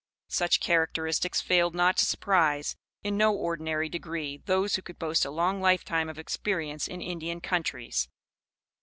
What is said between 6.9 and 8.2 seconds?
Indian countries.